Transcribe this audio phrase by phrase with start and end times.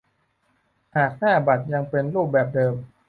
[0.95, 2.73] หากหน้าบัตรยังเป็นรูปแบบเดิม